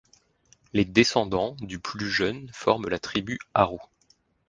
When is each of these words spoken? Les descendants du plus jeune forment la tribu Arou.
Les 0.73 0.83
descendants 0.83 1.55
du 1.59 1.77
plus 1.77 2.09
jeune 2.09 2.49
forment 2.53 2.89
la 2.89 2.97
tribu 2.97 3.37
Arou. 3.53 3.77